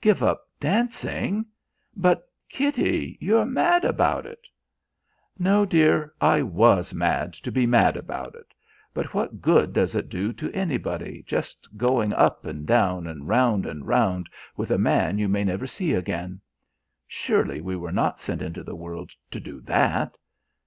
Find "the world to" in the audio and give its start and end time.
18.64-19.38